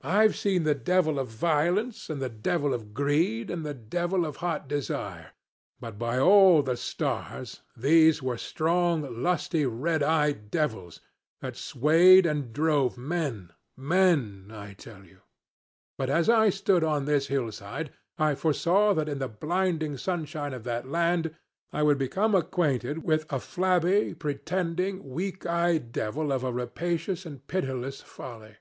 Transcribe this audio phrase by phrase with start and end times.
[0.00, 4.36] I've seen the devil of violence, and the devil of greed, and the devil of
[4.36, 5.32] hot desire;
[5.78, 7.60] but, by all the stars!
[7.76, 11.02] these were strong, lusty, red eyed devils,
[11.42, 15.20] that swayed and drove men men, I tell you.
[15.98, 20.64] But as I stood on this hillside, I foresaw that in the blinding sunshine of
[20.64, 21.34] that land
[21.74, 27.46] I would become acquainted with a flabby, pretending, weak eyed devil of a rapacious and
[27.46, 28.56] pitiless folly.